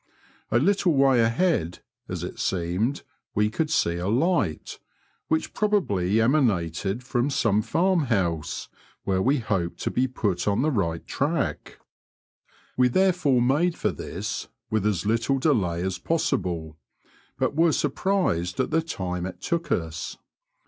[0.49, 1.77] A little way ahead,
[2.09, 3.03] as it seemed,
[3.35, 4.79] we could see a light,
[5.27, 8.67] which probably emanated from some farm house,
[9.03, 11.77] where we hoped to be put on the right track.
[12.75, 16.79] We therefore made for this with as little delay as possible,
[17.37, 20.17] but were surprised at the time it took us.